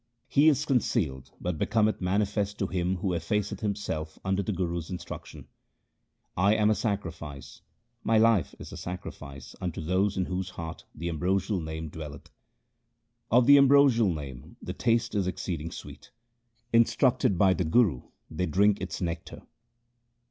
He 0.27 0.49
is 0.49 0.65
concealed, 0.65 1.29
but 1.39 1.59
becometh 1.59 2.01
manifest 2.01 2.57
to 2.57 2.65
him 2.65 2.95
who 2.95 3.09
effaceth 3.13 3.59
himself 3.59 4.17
under 4.25 4.41
the 4.41 4.51
Guru's 4.51 4.89
instruction. 4.89 5.45
I 6.35 6.55
am 6.55 6.71
a 6.71 6.73
sacrifice, 6.73 7.61
my 8.03 8.17
life 8.17 8.55
is 8.57 8.71
a 8.71 8.77
sacrifice 8.77 9.55
unto 9.61 9.79
those 9.79 10.17
in 10.17 10.25
whose 10.25 10.49
heart 10.49 10.85
the 10.95 11.07
ambrosial 11.07 11.59
Name 11.61 11.87
dwelleth. 11.89 12.31
Of 13.29 13.45
the 13.45 13.59
ambrosial 13.59 14.11
Name 14.11 14.55
the 14.59 14.73
taste 14.73 15.13
is 15.13 15.27
exceeding 15.27 15.69
sweet; 15.69 16.09
in 16.73 16.85
structed 16.85 17.37
by 17.37 17.53
the 17.53 17.63
Guru 17.63 18.01
they 18.27 18.47
drink 18.47 18.81
its 18.81 19.01
nectar. 19.01 19.43